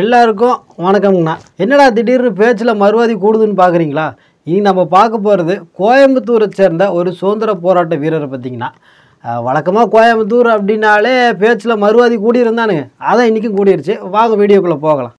[0.00, 0.54] எல்லாருக்கும்
[0.84, 1.32] வணக்கம்ண்ணா
[1.62, 4.06] என்னடா திடீர்னு பேச்சில் மறுவாதி கூடுதுன்னு பார்க்குறீங்களா
[4.46, 8.70] இனி நம்ம பார்க்க போகிறது கோயம்புத்தூரை சேர்ந்த ஒரு சுதந்திர போராட்ட வீரரை பார்த்தீங்கன்னா
[9.48, 12.82] வழக்கமாக கோயம்புத்தூர் அப்படின்னாலே பேச்சில் மறுவாதி கூடியிருந்தானுங்க.
[13.10, 13.94] அதான் இன்றைக்கும் கூடிருச்சு.
[14.16, 15.14] வாங்க வீடியோக்குள்ளே போகலாம்.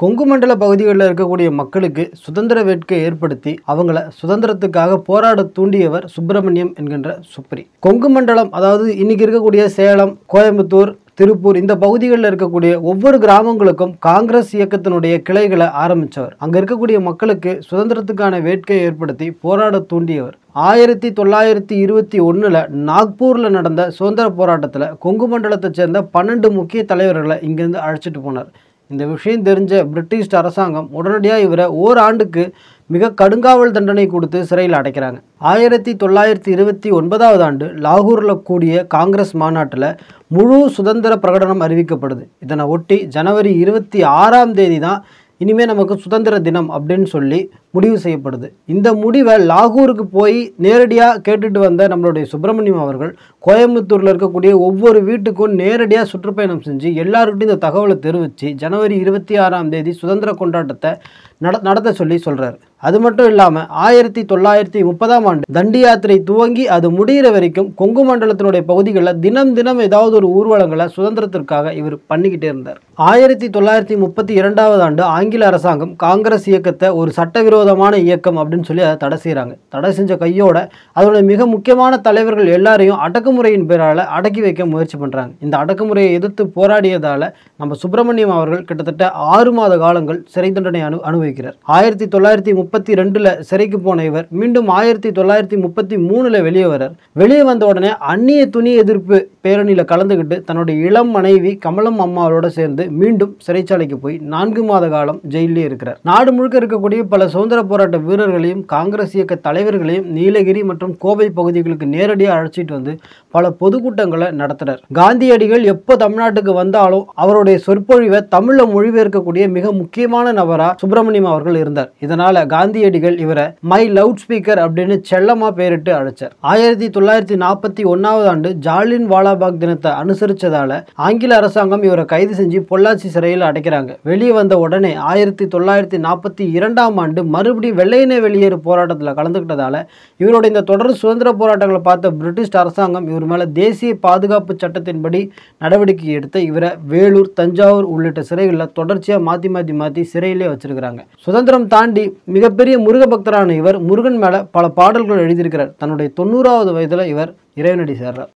[0.00, 7.62] கொங்கு மண்டல பகுதிகளில் இருக்கக்கூடிய மக்களுக்கு சுதந்திர வேட்கை ஏற்படுத்தி அவங்கள சுதந்திரத்துக்காக போராட தூண்டியவர் சுப்பிரமணியம் என்கின்ற சுப்ரி
[7.86, 15.16] கொங்கு மண்டலம் அதாவது இன்னைக்கு இருக்கக்கூடிய சேலம் கோயம்புத்தூர் திருப்பூர் இந்த பகுதிகளில் இருக்கக்கூடிய ஒவ்வொரு கிராமங்களுக்கும் காங்கிரஸ் இயக்கத்தினுடைய
[15.28, 20.34] கிளைகளை ஆரம்பித்தவர் அங்கே இருக்கக்கூடிய மக்களுக்கு சுதந்திரத்துக்கான வேட்கையை ஏற்படுத்தி போராட தூண்டியவர்.
[20.68, 27.80] ஆயிரத்தி தொள்ளாயிரத்தி இருபத்தி ஒன்றில் நாக்பூரில் நடந்த சுதந்திர போராட்டத்தில் கொங்கு மண்டலத்தை சேர்ந்த பன்னெண்டு முக்கிய தலைவர்களை இங்கிருந்து
[27.86, 28.50] அழைச்சிட்டு போனார்.
[28.90, 32.44] இந்த விஷயம் தெரிஞ்ச பிரிட்டிஷ் அரசாங்கம் உடனடியாக இவரை ஓராண்டுக்கு
[32.90, 35.18] மிக கடுங்காவல் தண்டனை கொடுத்து சிறையில் அடைக்கிறாங்க.
[35.50, 39.88] ஆயிரத்தி தொள்ளாயிரத்தி இருபத்தி ஒன்பதாவது ஆண்டு லாகூரில் கூடிய காங்கிரஸ் மாநாட்டில்
[40.36, 42.24] முழு சுதந்திர பிரகடனம் அறிவிக்கப்படுது.
[42.46, 45.00] இதனை ஒட்டி ஜனவரி இருபத்தி ஆறாம் தேதி தான்
[45.44, 47.40] இனிமேல் நமக்கு சுதந்திர தினம் அப்படின்னு சொல்லி
[47.74, 48.46] முடிவு செய்யப்படுது.
[48.74, 53.12] இந்த முடிவை லாகூருக்கு போய் நேரடியாக கேட்டுட்டு வந்த நம்மளுடைய சுப்பிரமணியம் அவர்கள்
[53.46, 59.92] கோயம்புத்தூரில் இருக்கக்கூடிய ஒவ்வொரு வீட்டுக்கும் நேரடியாக சுற்றுப்பயணம் செஞ்சு எல்லாருக்கிட்டையும் இந்த தகவலை தெரிவித்து ஜனவரி இருபத்தி ஆறாம் தேதி
[60.00, 60.92] சுதந்திர கொண்டாட்டத்தை
[61.38, 66.88] நட நடத்த சொல்லி சொல்கிறார் அது மட்டும் இல்லாமல் ஆயிரத்தி தொள்ளாயிரத்தி முப்பதாம் ஆண்டு தண்டி யாத்திரை துவங்கி அது
[66.90, 72.78] முடிகிற வரைக்கும் கொங்கு மண்டலத்தினுடைய பகுதிகளில் தினம் தினம் ஏதாவது ஒரு ஊர்வலங்களை சுதந்திரத்திற்காக இவர் பண்ணிக்கிட்டே இருந்தார்.
[73.10, 77.12] ஆயிரத்தி தொள்ளாயிரத்தி முப்பத்தி இரண்டாவது ஆண்டு ஆங்கில அரசாங்கம் காங்கிரஸ் இயக்கத்தை ஒரு
[77.60, 80.58] சட்டவிரோதமான இயக்கம் அப்படின்னு சொல்லி அதை தடை செய்கிறாங்க தடை செஞ்ச கையோட
[80.98, 87.26] அதோட மிக முக்கியமான தலைவர்கள் எல்லாரையும் அடக்குமுறையின் பேரால் அடக்கி வைக்க முயற்சி பண்ணுறாங்க இந்த அடக்குமுறையை எதிர்த்து போராடியதால்
[87.60, 89.04] நம்ம சுப்பிரமணியம் அவர்கள் கிட்டத்தட்ட
[89.36, 91.56] ஆறு மாத காலங்கள் சிறை தண்டனை அனு அனுபவிக்கிறார்.
[91.76, 97.42] ஆயிரத்தி தொள்ளாயிரத்தி முப்பத்தி ரெண்டில் சிறைக்கு போன இவர் மீண்டும் ஆயிரத்தி தொள்ளாயிரத்தி முப்பத்தி மூணில் வெளியே வரார் வெளியே
[97.50, 103.98] வந்த உடனே அந்நிய துணி எதிர்ப்பு பேரணியில் கலந்துக்கிட்டு தன்னுடைய இளம் மனைவி கமலம் அம்மாவோட சேர்ந்து மீண்டும் சிறைச்சாலைக்கு
[104.04, 105.98] போய் நான்கு மாத காலம் ஜெயிலே இருக்கிறார்.
[106.10, 112.34] நாடு முழுக்க இருக்கக்கூடிய பல சுதந்திர போராட்ட வீரர்களையும் காங்கிரஸ் இயக்க தலைவர்களையும் நீலகிரி மற்றும் கோவை பகுதிகளுக்கு நேரடியாக
[112.36, 112.92] அழைச்சிட்டு வந்து
[113.34, 114.80] பல பொதுக்கூட்டங்களை நடத்தினர்.
[114.98, 121.90] காந்தியடிகள் எப்போ தமிழ்நாட்டுக்கு வந்தாலும் அவருடைய சொற்பொழிவை தமிழில் மொழிபெயர்க்கக்கூடிய மிக முக்கியமான நபராக சுப்பிரமணியம் அவர்கள் இருந்தார்.
[122.06, 126.32] இதனால காந்தியடிகள் இவரை மை லவுட் ஸ்பீக்கர் அப்படின்னு செல்லமா பெயரிட்டு அழைச்சார்.
[126.52, 133.10] ஆயிரத்தி தொள்ளாயிரத்தி நாற்பத்தி ஒன்னாவது ஆண்டு ஜாலின் வாலாபாக் தினத்தை அனுசரிச்சதால ஆங்கில அரசாங்கம் இவரை கைது செஞ்சு பொள்ளாச்சி
[133.16, 133.90] சிறையில் அடைக்கிறாங்க.
[134.12, 139.76] வெளியே வந்த உடனே ஆயிரத்தி தொள்ளாயிரத்தி நாற்பத்தி இரண்டாம் ஆண்டு மறுபடியும் வெள்ளையனே வெளியேறு போராட்டத்தில் கலந்துக்கிட்டதால
[140.22, 145.20] இவருடைய இந்த தொடர் சுதந்திர போராட்டங்களை பார்த்த பிரிட்டிஷ் அரசாங்கம் இவர் மேலே தேசிய பாதுகாப்பு சட்டத்தின்படி
[145.62, 151.00] நடவடிக்கை எடுத்து இவரை வேலூர் தஞ்சாவூர் உள்ளிட்ட சிறைகளில் தொடர்ச்சியாக மாற்றி மாற்றி மாற்றி சிறையிலே வச்சிருக்கிறாங்க.
[151.26, 152.04] சுதந்திரம் தாண்டி
[152.36, 155.72] மிகப்பெரிய முருக பக்தரான இவர் முருகன் மேலே பல பாடல்கள் எழுதியிருக்கிறார்.
[155.82, 158.30] தன்னுடைய தொண்ணூறாவது வயதில் இவர் இறைவனடி சேர்றார்.